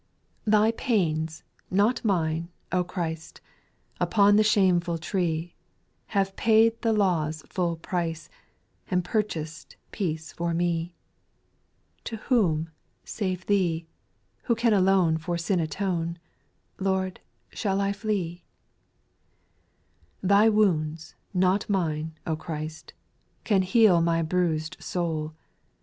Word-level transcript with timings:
2, 0.45 0.49
Thy 0.51 0.71
pains, 0.71 1.43
not 1.69 2.03
mine, 2.03 2.49
O 2.71 2.83
Christ 2.83 3.39
I 3.39 3.41
Upon 4.05 4.35
the 4.35 4.41
shameful 4.43 4.97
tree, 4.97 5.53
Have 6.07 6.35
paid 6.35 6.81
the 6.81 6.91
law's 6.91 7.43
full 7.47 7.75
price, 7.75 8.27
And 8.89 9.03
purchased 9.05 9.75
peace 9.91 10.33
for 10.33 10.55
me. 10.55 10.95
To 12.05 12.15
whom, 12.15 12.69
save 13.03 13.45
Thee, 13.45 13.85
etc. 14.49 14.79
3, 15.19 15.69
Thy 20.23 20.49
wounds, 20.49 21.15
not 21.31 21.69
mine, 21.69 22.17
O 22.25 22.35
Christ 22.35 22.93
1 22.95 23.01
Can 23.43 23.61
heal 23.61 24.01
my 24.01 24.23
bruised 24.23 24.77
soul. 24.79 25.35